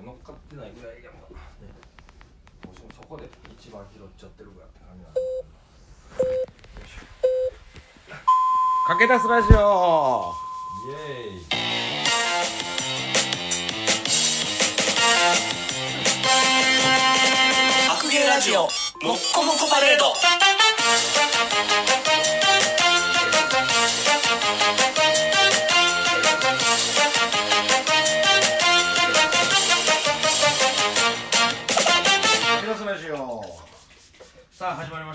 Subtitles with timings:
[0.00, 1.36] れ乗っかってないぐらいやもね、
[2.66, 5.20] もしもそこで一番拾っちゃってるぐらいって感じなんで。
[5.20, 5.28] よ
[6.80, 7.06] いしょ。
[8.88, 10.32] かけ出すラジオ。
[10.88, 11.60] イエーイ。
[18.00, 18.70] 白芸ラジオもっ
[19.34, 20.14] こもこパレード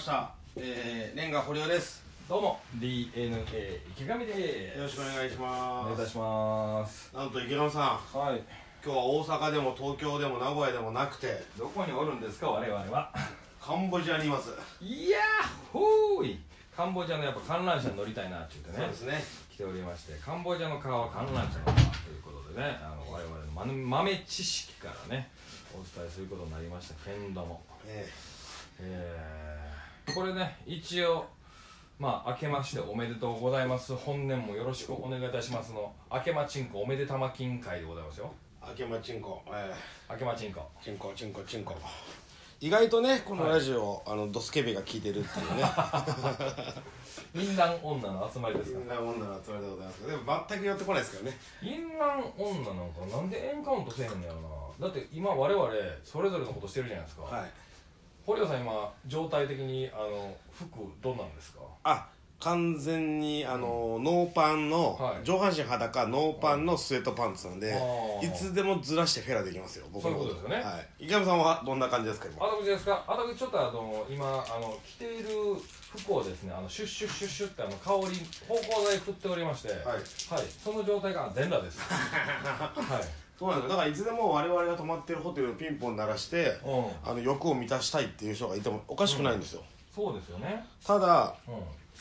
[0.06, 0.30] した。
[0.56, 2.04] えー、レンガ堀尾です。
[2.30, 2.60] どうも。
[2.76, 4.78] DNA 池上です。
[4.78, 5.84] よろしくお願いしおます。
[5.86, 7.12] 願いいたします。
[7.16, 8.20] なんと池野さん。
[8.20, 8.44] はい。
[8.86, 11.44] 今日は大阪でも東京でも名古屋でもなくて。
[11.58, 13.12] どこにおるんですか我々は。
[13.60, 14.50] カンボジアにいます。
[14.80, 16.40] いやーほーい。
[16.78, 18.86] カンボジアのやっぱ観覧車に乗りたいなって言ってね。
[18.96, 19.24] そうですね。
[19.56, 25.32] 来ておりましてカンボジアの川は観覧車の川ということでねあの我々の豆豆知識からね
[25.74, 26.94] お伝えすることになりました。
[27.04, 28.08] けんどもえ。
[28.78, 29.85] えー、
[30.16, 31.26] これね一応
[32.00, 33.94] まあ明けましておめでとうございます。
[33.94, 38.32] 本年もよろしくお願いいたしますの明けまちんこおめでたま金会でございますよ。
[38.64, 39.74] ー、明けまちんこえ
[40.10, 40.70] 明けまちんこ。
[40.82, 41.76] ー、ちんこちんこちんこ。
[42.62, 45.64] 意外とねこのラジオ、あのドスケベが聞いてるっていうね。
[47.36, 48.80] 淫乱女の集まりですか？
[48.80, 50.08] そんなもんだなつもりでございます。
[50.08, 51.38] でも全く寄ってこないですからね。
[51.62, 54.40] 淫乱女なんかなんでエンカウントせえへんのやろ
[54.80, 54.88] な。
[54.88, 55.70] だって今我々
[56.06, 57.52] それぞれのことしてるじゃないですか、はい
[58.26, 61.60] 堀尾さん今状態的にあの服どうなんですか？
[61.84, 65.24] あ完全にあの、ノーパンの、はい。
[65.26, 67.74] 上半身裸ノーパンのスウェットパンツなんで、
[68.22, 70.56] いつでもずらしてフェラできますよ僕のそういうことですよね。
[70.64, 72.46] はい、池上さんはどんな感じですか今？
[72.46, 73.04] 私ですか？
[73.08, 75.30] 私ちょっとあの今あの着ている
[75.98, 78.18] 服をですねあのシュッシュッシュッシュッってあの香り
[78.50, 80.02] 芳香剤振っておりましてはい、はい。
[80.62, 81.80] その状態が全裸です。
[81.88, 83.70] はいそうなんですよ。
[83.72, 87.10] だからいつでも我々が泊まってるホテルをピンポン鳴らしてうん。
[87.10, 89.64] あの欲を満たしたいっていう人がいてもおかしくないんですよ、
[89.94, 90.66] そうですよね。
[90.86, 91.36] ただ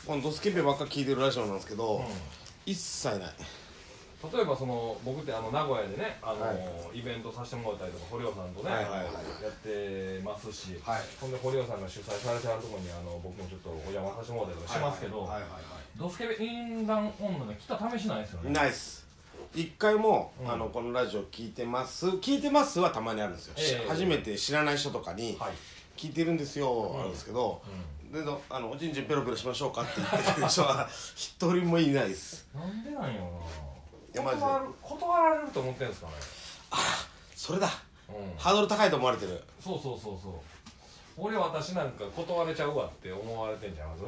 [0.05, 2.03] このドスケベばっか聞いてるラジオなんですけど、
[2.65, 3.33] 一切ない。
[4.33, 6.53] 例えばその僕ってあの名古屋でねあの、は
[6.93, 9.03] イベントさせてもらったりとか堀尾さんとね、はいはいはい。
[9.43, 11.01] やってますし、はい。
[11.19, 15.49] ほんで堀尾さんが主催されてあるところにあの僕もちょっとお邪魔させてもらったりとかしますけど、はいはいはい
[15.95, 18.51] ドスケベ淫乱女が来た試しないですよね。
[18.51, 19.04] ないっす
[19.55, 20.51] 一回も、うん。
[20.51, 22.07] あのこのラジオ聞いてます。
[22.07, 23.81] 聞いてますはたまにあるんですよ、しえ。
[23.85, 25.53] え初めて知らない人とかにはい、
[25.95, 27.61] 聞いてるんですよ、んあるんですけど、
[28.11, 32.45] うでどあのおちんちんペロペロしましょうかって言ってる人は 一人もいないです。
[32.53, 33.41] ん、なんでなんやろ
[34.13, 34.41] いやマジで。
[34.41, 36.13] な断る断られると思ってるんですかね。
[37.35, 37.69] それだ。
[38.09, 38.37] うん。
[38.37, 39.41] ハードル高いと思われてる。
[39.63, 40.33] そうそうそうそう。
[41.17, 44.03] 俺私なんか断れちゃうわって思われてんじゃんまず。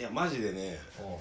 [0.00, 1.16] いやマジでねうん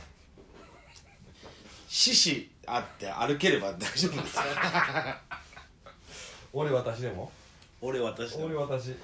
[1.92, 4.44] 獅子あって歩ければ大丈夫ですよ
[6.54, 7.30] 俺私でも。
[7.82, 8.38] 俺私。
[8.38, 8.98] 俺私だか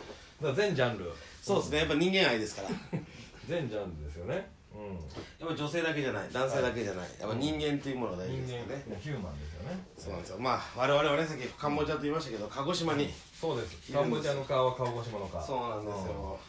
[0.44, 1.12] ら全ジャンル。
[1.42, 1.78] そうですね。
[1.80, 2.70] やっぱ人間愛ですから。
[3.46, 4.50] 全ジャンルですよね。
[4.74, 6.30] うやっぱ女性だけじゃない。
[6.32, 9.80] 男性だけじゃない、やっぱ人間っていうものが大ん人間事ですよね、ヒューマンですよね。
[9.98, 10.38] そうなんですよ。
[10.40, 13.92] まあ我々はねさっきカンボジアと言いましたけど鹿児島に、そうです。
[13.92, 16.40] カンボジアの川は鹿児島の川そうなんですよ、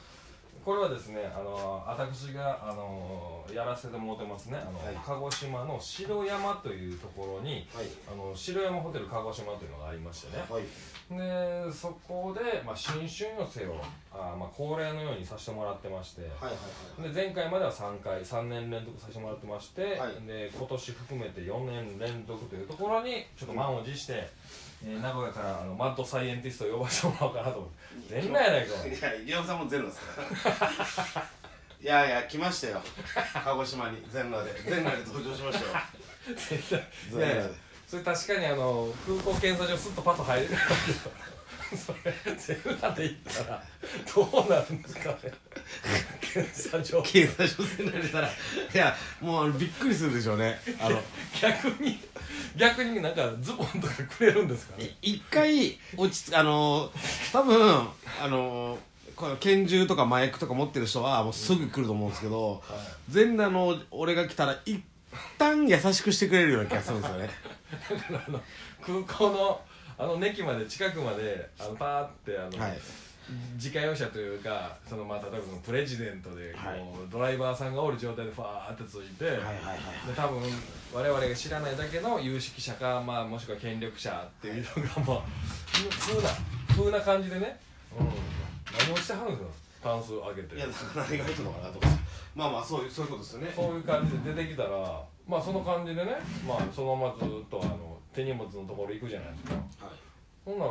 [0.68, 4.58] これはですねあの私があのやらせてもらってますね。
[4.60, 4.96] あの、はい。
[5.02, 7.86] 鹿児島の城山というところにはい。
[8.06, 10.44] あの城山ホテル鹿児島というのがありましてね。
[10.46, 11.66] はい。
[11.66, 13.80] でそこで、まあ、新春寄せを
[14.12, 16.52] あ、まあ、恒例のようにさせてもらってまして、はいはい
[17.00, 20.26] はいで前回までは3回3年連続させてもらってまして、はい。
[20.26, 24.28] で今年含めて4年連続というところにちょっと満を持して、
[24.84, 28.20] えー名古屋からあのマッドサイエンティストを呼ばせてもらおうかなと思って。
[28.20, 28.74] 全裸やないか。
[28.82, 30.22] おいいや池山さんもゼロですか
[31.16, 31.22] ら。
[31.80, 32.82] いやいや来ましたよ。
[33.44, 33.98] 鹿児島に。
[34.12, 34.52] 全裸で。
[34.66, 35.72] 全裸で登場しましたよ。
[37.10, 37.68] 全 いやいや裸で。
[37.88, 41.10] それ確かにあの空港検査場スッとパッと入れるんだけど。
[41.76, 43.62] それ全裸で行ったら
[44.14, 45.16] どうなるんですかね
[46.32, 48.28] 検査場警察署全裸でたら。
[48.28, 48.30] い
[48.74, 50.58] やもうあのびっくりするでしょうね。
[50.80, 51.00] あの
[51.40, 51.98] 逆に
[52.56, 54.96] 逆になんかズボンとかくれるんですかね？
[55.02, 56.90] 一回落ち着あの
[57.32, 57.88] 多分
[58.22, 58.78] あの
[59.16, 62.62] この拳銃とか麻薬とか持ってる人はもうすぐ来ると思うんですけど、
[63.08, 64.82] 全裸の俺が来たら一
[65.38, 67.30] 旦優しくしてくれるような気がするんですよね。
[67.90, 68.40] だからあの
[68.80, 69.60] 空港の
[69.98, 72.78] あの駅まで近くまであのパーってあの、はい
[73.56, 76.78] 自家用車というかそのまあ例えばそのプレジデントでこう、はい
[77.10, 80.42] ドライバーさんがおる状態でファーってついて、はいはいはいで多分
[80.92, 85.22] 我々が知らないだけの有識者か、まあ、もしくは権力者っていうのが、まあ、
[86.00, 86.28] 風な
[86.68, 87.58] 風な感じでね、
[87.98, 88.06] うん、
[88.86, 89.90] 何をしてはるんですか？
[89.90, 90.56] 関数上げて。
[90.56, 91.86] いやだから何が入のかなとか
[92.34, 93.52] まあまあそういうそういうことですよね。
[93.54, 96.12] そういう感じで出てきたらまあその感じでね、
[96.46, 99.54] まあ、そのままずっとあの手荷物のところ行くじゃないですか。
[99.54, 99.64] はい。
[100.44, 100.70] ほんなら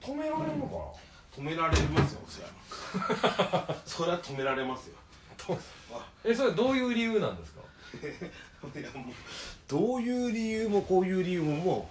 [0.00, 0.92] 止められるのか
[1.36, 4.96] 止められますよそりゃ それは止められますよ。
[5.48, 5.56] な
[6.24, 7.60] えそれどういう理由なんですか？
[8.78, 9.14] いやもう
[9.66, 11.90] どういう理由もこういう理由もも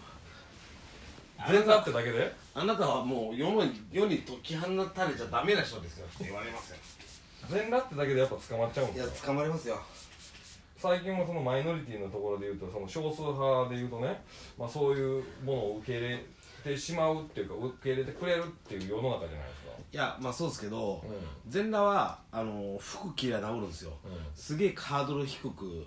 [1.39, 2.33] う全裸ってだけで？
[2.53, 6.77] あなたはもう世の世に解き放たれちゃダメな人ですよって言われますよ
[7.49, 9.27] 全裸ってだけでやっぱ捕まっちゃうんいやですか？
[9.29, 9.81] 捕まりますよ。
[10.77, 14.19] 最近もそのマイノリティのところでいうとその少数派でいうとね、
[14.57, 16.25] まあ、そういうものを受け入れ
[16.63, 19.71] てしまうっていうか受け入れてくれるっていう世の中じゃないですか。
[19.93, 21.51] いやまあそうですけど、うん。
[21.51, 24.11] 全裸はあの服着りゃ治るんですよ、うん。
[24.35, 25.85] すげえハードル低くうん。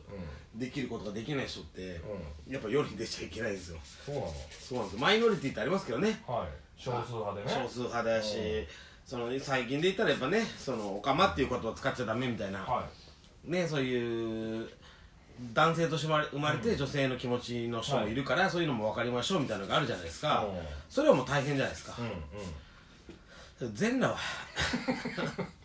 [0.59, 2.01] できることができない人って、
[2.49, 3.79] うやっぱ世に出ちゃいけないんですよ。
[4.07, 4.27] そうなの？
[4.61, 5.01] そうなんですよ。
[5.01, 6.23] マイノリティってありますけどね。
[6.27, 6.49] はい。
[6.77, 7.53] 少数派でね。
[7.65, 8.67] 少数派だし、うん。
[9.05, 12.87] その最近で言ったらやっぱねそのオカマっていう言葉を使っちゃダメみたいな、は
[13.45, 14.69] ねそういう
[15.53, 20.59] 男性として生まれ生まれて女性の気持ちの人もいるから、そういうのも分かりましょうみたいなのがあるじゃないですか、うん。
[20.89, 21.97] それはもう大変じゃないですか。
[23.73, 24.19] 全裸は。
[25.39, 25.64] うん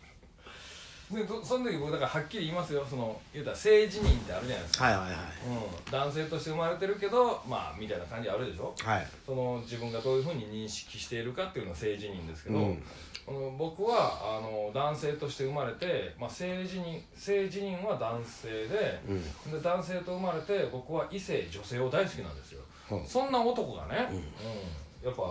[1.12, 2.86] でそその時僕だからはっきり言いますよ。
[2.88, 5.16] その言うたら性自認ってあるじゃないですか、はいはいはい。
[5.16, 8.72] うん、男性として生まれてるけどまあみたいな感じあるでしょ。
[8.78, 9.06] はい。
[9.26, 12.82] その自分がどういうふうに認識しているかっていうのは性自認ですけど、うん。
[13.26, 19.52] あの僕はあの男性として生まれて、まあ、性自認性自認は男性で,、うん。
[19.52, 22.62] で男性と生まれて僕は異性女性を大好きなんですよ、
[22.92, 23.04] うん。
[23.04, 24.08] そんな男がね、
[25.02, 25.08] うん。
[25.08, 25.22] やっぱ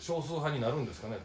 [0.00, 1.18] 少数派になるんですかね。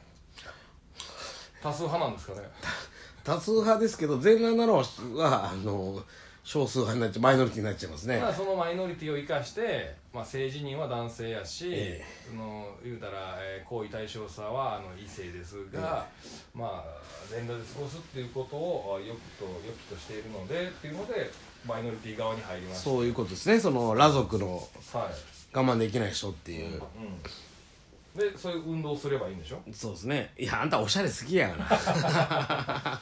[1.62, 2.48] 多数派なんですかね
[3.24, 6.02] 多数派ですけど全裸なのはあの
[6.44, 8.20] 少数派になっちゃうマイノリティになっちゃいますね。
[8.20, 16.08] まあそのマイノリティを生かして、まあ、性自認は男性やし、えその言うたら、えー行為対象者はあの異性ですが、
[16.56, 17.00] まあ
[17.30, 19.52] 全裸で過ごすっていうことをあよくとよ
[19.88, 21.30] きとしているのでっていうので
[21.68, 23.60] マイノリティ側に入りましたそういうことですね。
[23.60, 26.82] その裸族のはい、我慢できない人っていう、うん、
[28.16, 29.62] でそういう運動をすればいいんでしょ？
[29.74, 30.34] そうですね。
[30.38, 33.02] いやあんたおしゃれ好きやがな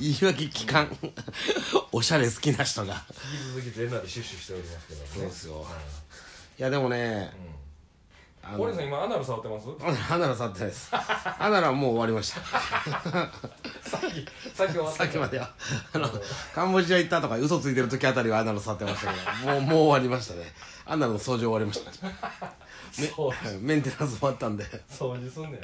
[0.00, 0.96] 言い訳聞かん。
[1.92, 3.02] おしゃれ好きな人が。
[3.56, 5.06] 引き続き全裸でシュッシュしておりますけどね。
[5.12, 5.66] そうですよ。
[6.58, 7.32] いやでもね
[8.42, 9.66] あうん、堀さん今アナル触ってます？
[10.12, 10.88] アナル触ってないです。
[10.92, 12.40] アナルはもう終わりました。
[12.40, 14.26] さっき
[14.56, 14.98] さっき終わった。
[14.98, 15.52] さっきまでは。
[15.92, 16.08] あの
[16.54, 20.52] カンボジア行ったとか嘘ついてる時あたりはアナル触ってましたけどもうもう終わりましたね
[20.90, 22.08] アナルの掃除終わりました。
[23.00, 23.32] めそう
[23.62, 24.64] メンテナンス終わったんで。
[24.88, 25.60] 掃除すんねん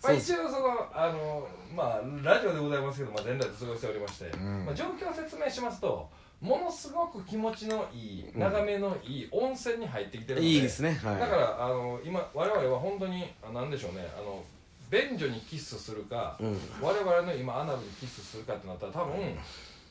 [0.00, 6.08] まあ、一応そのあのまあラジオでございますけど、まあ、全裸で過ごしておりまして、まあ、状況を説明しますと
[6.40, 11.00] ものすごく気持ちのいい眺めのいい温泉に入ってきてるのでいいですね。
[11.02, 11.18] はい。
[11.18, 14.44] だからあの今我々は本当にあなんでしょうねあの
[14.90, 16.58] 便所にキスするか、うん。
[16.80, 19.16] 我々の今アナルにキスするかってなったら多分、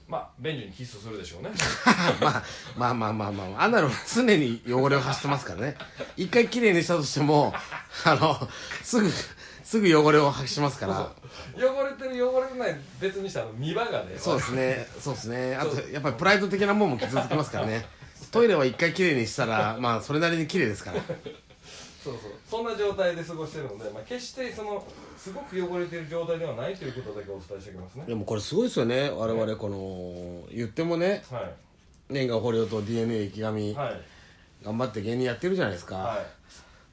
[0.08, 1.50] まあ便所にキスするでしょうね。
[2.22, 2.44] まあ
[2.78, 5.78] まあまあまあまあアナルは常に汚れを発してますからね。
[6.16, 7.54] 一回きれいにしたとしても
[8.06, 8.50] あの
[8.84, 9.12] すぐ
[9.64, 11.12] すぐ汚れを発しますから。
[11.56, 14.16] 汚れてる汚れてない別にしてあの見場がね。
[14.18, 14.88] そうですね。
[15.02, 15.56] そうですね。
[15.58, 17.86] あとやっぱりプライド的なもんも傷つきますからね。
[18.32, 21.02] トイレは一回きれいにしたらまあそれなりに綺麗ですから
[22.12, 22.32] そうそう。
[22.50, 24.84] そんな状態で過ごしてるので、まあ、決してその
[25.18, 28.06] すごく汚れてる状態ではないということだけお伝えしておきますね。
[28.08, 29.10] でもこれすごいですよね。
[29.10, 31.24] 我々この言ってもね。
[31.30, 31.50] は
[32.10, 34.02] 年賀堀尾と DNA 池上いはい。
[34.64, 36.26] 頑張って芸人やってるじゃないですか、はい。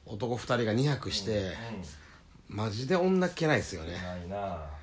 [0.06, 1.52] 男2人が2泊して、
[2.48, 3.92] マジで女っ気ないですよね。
[3.92, 4.74] ないな。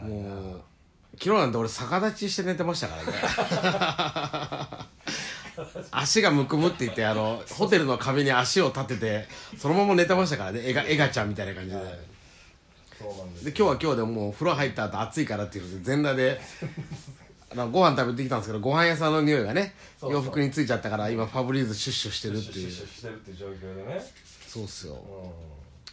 [0.00, 0.62] もう
[1.18, 3.12] 昨日なんて俺逆立ちして寝てましたからね
[5.90, 9.26] 足がむくむって言ってあのホテルの壁に足を立てて
[9.58, 10.60] そのまま寝てましたからね。
[10.64, 11.84] エガエガちゃんみたいな感じで、で
[13.46, 16.40] 今日は今日でもう風呂入った後暑いからっていうので全裸で
[17.50, 22.52] あのご飯食べてきたんですけどご飯屋さんの匂いがね洋服についちゃったから今ファブリーズシュッシュしてるっていう。
[22.52, 24.12] シュッシュしてるっていう状況でね。
[24.46, 24.94] そうっすよ。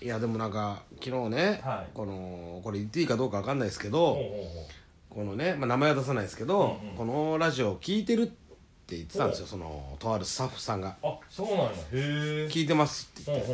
[0.01, 0.07] うん。
[0.07, 1.89] いやでもなんか昨日ね、はい。
[1.93, 4.69] このこれ言っていいかどうかわかんないですけど、ほうほうほ
[5.09, 6.95] このね、まあ、名前は出さないですけど、うんうん。
[6.95, 8.31] このラジオを聞いてる
[8.89, 10.89] って言ってたんですよそのとあるスタッフさんが。
[11.03, 11.69] うあそうなんや。
[11.69, 11.99] へえ。
[12.47, 13.45] 聞いてますって言っ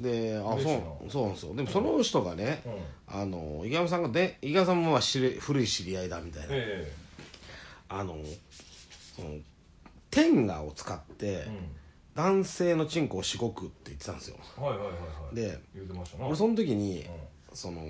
[0.00, 0.32] て。
[0.32, 0.80] であ嬉しいな。
[0.80, 1.54] そうそうなんですよ。
[1.56, 3.20] でもその人がね、ううん。
[3.20, 6.92] あの伊賀さんがで伊賀さんもまあ知り古い知り合いだみたいな、え
[7.88, 8.14] あの
[9.16, 9.30] その
[10.08, 11.56] 天下を使ってえうん。
[12.14, 14.36] 男性のチンコをしごくって言ってたんですよ。
[14.56, 14.92] はいはいはいは
[15.32, 15.34] い。
[15.34, 16.26] で言うてましたな。
[16.26, 17.80] 俺その時に、うその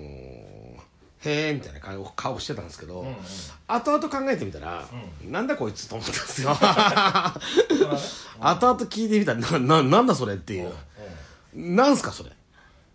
[1.23, 3.15] へえみたいな顔顔してたんですけど、んうんうん。
[3.67, 4.83] 後々考えてみたら、
[5.23, 6.51] なんだこいつと思ったんですよ。
[8.39, 10.73] 後々聞いてみたらなななんだそれっていう、
[11.53, 12.31] なんすかそれ？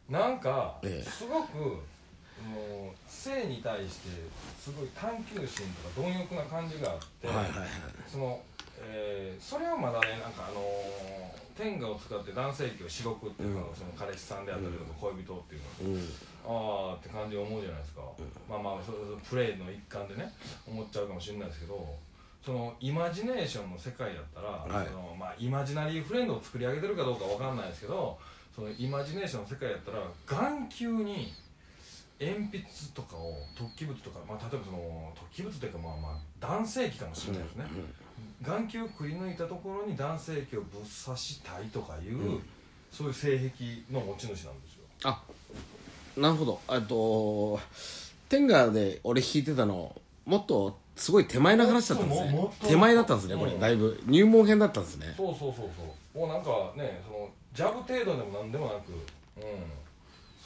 [0.09, 1.11] なんか、ええ。
[1.11, 4.09] すごくもう性に対して
[4.62, 7.68] すごい探求心とか貪欲な感じがあって、はいはいはい。
[8.11, 8.40] その、
[8.80, 15.99] えーそれはまだねなんかあのー天下を使って男性器をしごくっていうのは、その彼氏さんであったりとか恋人っていう
[16.46, 18.02] のは、ああって感じで思うじゃないですか、
[18.49, 20.32] まあまあそそプレイの一環でね
[20.66, 21.82] 思っちゃうかもしれないですけど
[22.44, 24.87] そのイマジネーションの世界やったら、はい。
[24.87, 28.16] そのまあ、イマジナリーフレンドを作り上げてるかどうかわかんないですけど
[28.54, 31.32] そのイマジネーションの世界やったら眼球に
[32.20, 37.64] 鉛筆とかを突起物とか、まあ、例えばその突起物というかまあまあ男性器かもしれないですね、
[38.42, 42.40] 眼球くり抜いたところに男性器をぶっ刺したいとかいう、
[42.92, 44.85] そういう性癖の持ち主なんですよ。
[45.04, 45.23] あ
[46.16, 46.61] なるほど。
[46.70, 47.61] えっと
[48.28, 49.94] 天下で俺弾いてたの
[50.25, 52.49] もっとすごい手前の話だったんですね。
[52.68, 53.61] 手前だったんですねこれ、うん。
[53.61, 55.14] だいぶ入門編だったんですね。
[55.16, 55.82] そうそうそうそ
[56.16, 56.18] う。
[56.18, 59.42] もうなんかねそのジャブ程度でもなんでもなくうん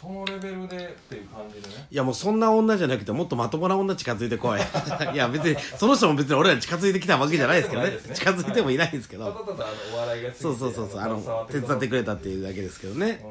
[0.01, 1.87] そのレベルでっていう感じでね。
[1.91, 4.61] いやもうそんな女じゃなくてもっとまともな女近づいてこい。
[5.13, 7.99] いや別にその人も別に俺らに近づいてきたわけじゃないですけどね。
[8.15, 13.23] 近づいてもいないんですけど、ただただあのお笑いがそうそうそうそうあの手伝ってくれたっていうだけですけどね。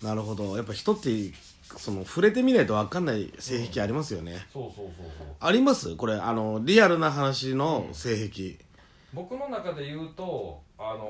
[0.00, 0.08] うん。
[0.08, 0.56] なるほど。
[0.56, 1.10] やっぱ人って
[1.78, 4.86] その触れてみないと分かんない性癖ありますよね、そうそうそう
[5.18, 5.26] そう。
[5.40, 5.96] あります？
[5.96, 8.56] これあのリアルな話の性癖、
[9.12, 11.08] 僕の中で言うとあの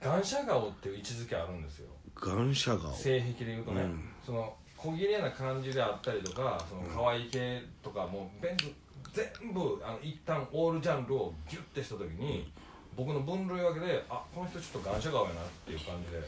[0.00, 1.86] ー、ガンシャ顔っていう位置づけあるんですよ
[2.20, 2.94] 眼射顔。
[2.94, 4.00] 性癖で言うとね、うん。
[4.24, 8.64] その小切れな感じであったりとかその可愛い系とかもう全部
[9.12, 12.50] 全部あの一旦オールジャンルをギュッてした時に
[12.96, 16.22] 僕の分類分けであこの人ちょっと眼射顔やなっていう感じで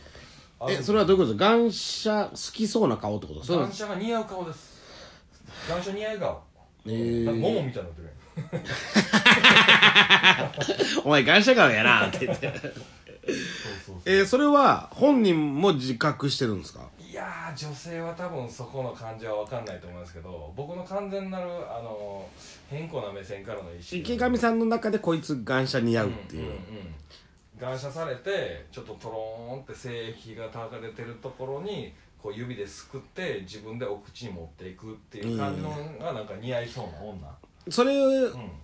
[0.61, 1.57] あえそれはどういうことですか？
[1.57, 4.83] 眼射好きそうな顔ってことそう眼射が似合う顔です。
[5.71, 6.43] 眼射似合う顔。
[6.87, 7.25] えー。
[7.25, 8.13] なんかモモみたいになってる
[11.05, 12.53] お前眼射顔やなって言って
[14.05, 16.81] えーそれは本人も自覚してるんですか？
[16.99, 22.27] いやー女性は多分そこの感じは分かんないと思いますけど僕の完全なるあの
[22.71, 24.01] 変更な目線からの意識。
[24.01, 26.57] 池上さんの中でこいつ眼射似合うっていう、んんん。
[27.61, 37.29] 感謝されてちょっとトローンって性癖がたかれてるところにこう指ですくって自分でお口に持っていくっていう感じのがなんか似合いそうな女、
[37.71, 37.95] それ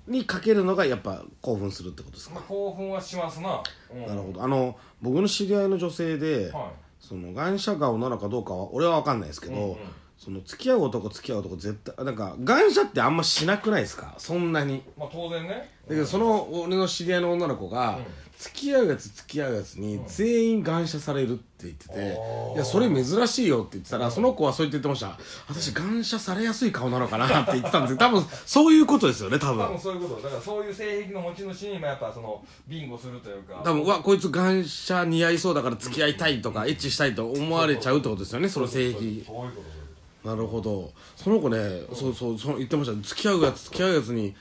[0.06, 3.62] にかけるのがやっぱ興奮するってことですか、まあ、興奮はしますな、
[3.92, 4.42] うん、なるほど。
[4.42, 9.76] あの僕の知り合いの女性で、はその眼射顔なのかどうかは俺は分かんないですけど、うんうん。
[10.16, 14.14] その付き合う男付き合う男絶対なんか眼射ってあんましなくないですか？
[14.18, 14.78] そんなに。
[14.78, 15.70] いまあ当然ね。
[15.88, 18.04] だけどその俺の知り合いの女の子が、うん
[18.38, 22.16] 付き合うやつ付き合うやつに全員眼射されるって言ってて、
[22.54, 25.18] いやそれ珍しいよって言ってたら、その子はそう言ってました。
[25.48, 27.96] 私眼射されやすい顔なのかなって言ってたんです。
[27.98, 30.22] 多分そういうことですよね多多分分そういうこと。
[30.22, 33.60] だからそういう性癖の持ち主にもやっぱそのビンゴするというか。
[33.64, 39.87] 多分うわこいつ眼射似合いそうだから付き合いたいとか、エッチしたいと思われちゃうってことですよねその性癖そういうことそういうこと
[40.24, 40.92] なるほど。
[41.16, 41.58] その子ね、
[41.94, 43.08] そうそうそう言ってました。
[43.08, 44.34] 付き合うやつ付き合うやつに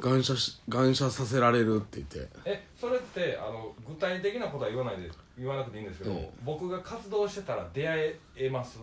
[0.00, 0.10] うん。
[0.10, 2.32] 眼射し眼射させられるって言って。
[2.44, 6.26] えそれってあの具体的なことは言わないで言わなくていいんですけど、うん。
[6.44, 8.78] 僕が活動してたら出会えます？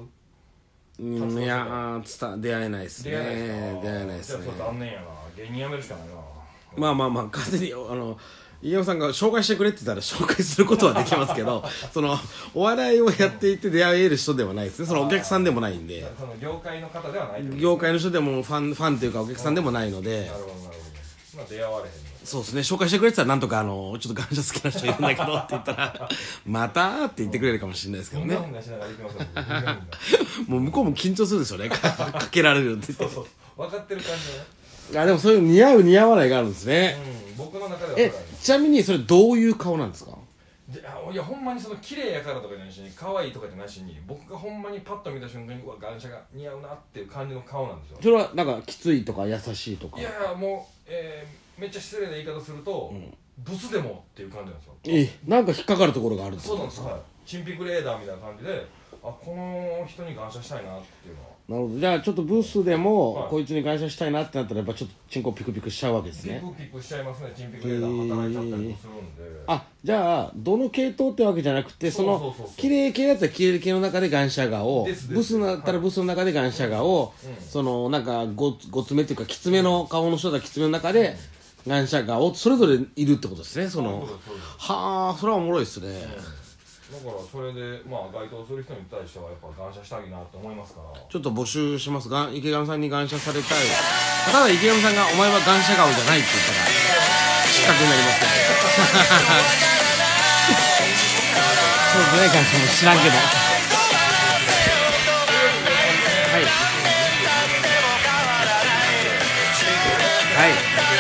[1.00, 3.12] うんいやーつた出会えないですね。
[3.12, 4.44] 出会えないですね。
[4.44, 5.08] じゃあそれ残念やな。
[5.38, 6.14] 芸人辞めるしかないな。
[6.76, 8.18] まあまあまあ完全にあの
[8.62, 11.64] 飯山さんが紹介してくれって言ったら紹介することはできますけど
[11.94, 12.18] その
[12.54, 14.88] お笑いをやっていて出会える人ではないですね。
[14.88, 16.06] そのお客さんでもないんで。
[16.20, 20.22] その業界の方ではないってこと業界の人でもファンファンというかお客さんでもないので。
[20.22, 20.72] なるほどなるほど。
[21.38, 21.90] まあ出会われへんの
[22.24, 22.62] そうですね。
[22.62, 26.10] 紹介してくれってたらなんとかあのちょっと感謝好きな人いるんだけど って言ったら
[26.46, 28.38] またって言ってくれるかもしれないですけどね。
[30.48, 31.70] もう向こうも緊張するでしょうね。
[31.70, 33.16] かかけられるって言って。
[33.16, 33.26] そう
[33.58, 33.68] そう。
[33.70, 35.02] 分かってる感じでね。
[35.02, 40.12] あでもそういう似合う似合わないがあるんですね、うん僕の中ではえちなみにそれどういう顔なんですか？
[40.70, 47.98] であいやほんまにその綺麗やからとかじゃないしに可愛いとかじゃないしに僕がほんまにパッと見た瞬間にうわ眼車が似合うなっていう感じの顔なんですよ。
[48.02, 50.00] それはなんかきついとか優しいとか？
[50.00, 52.92] いやいやもう、えーめっちゃ失礼な言い方すると、
[53.38, 54.74] ブスでもっていう感じなんですよ。
[54.88, 56.88] えなんか引っかかるところがあるってそうことですか？
[56.90, 57.06] なんです。
[57.06, 57.30] はい。
[57.30, 58.66] チンピクレーダーみたいな感じで
[59.04, 61.80] あこの人に感謝したいなっていうのはなるほど。
[61.80, 63.30] じゃあちょっとブースでも、はい。
[63.30, 67.34] こいつに感謝したいなってなったらやっぱちょっとチンコピクピクしちゃうわけですピねクピクしちゃいますね。
[67.36, 72.48] チンピクレーダー働いちゃったりもするんで、あじゃあどの系統ってわけじゃなくてそのそうそうそう。
[72.48, 75.14] そう綺麗系だったら綺麗系の中でガンシャガをですです。
[75.14, 81.18] ブスだったらブスの中でガンシャガを、うんそのなんかごごつめっていうかきつめの顔の人だったらきつめの中で
[81.68, 83.70] ガンシャガをそれぞれいるってことですね。
[83.70, 86.08] そのそうですそはあそれはおもろいですね、
[86.92, 91.00] だからそれでまあ該当する人に対してはやっぱ感謝したいなって思いますから。
[91.08, 92.10] ちょっと募集します。
[92.10, 93.60] が池上さんに感謝されたい。
[94.28, 96.68] ただ池上さんが「お前は感謝顔じゃない」って言ったら
[97.48, 98.32] 失格になりますけど。
[101.92, 102.44] そうじゃないかも
[102.76, 103.16] 知らんけど。
[106.32, 106.44] はい。
[110.36, 110.91] はい。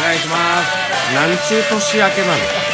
[0.00, 0.72] 願いします。
[1.14, 2.69] なんちゅう年明けなの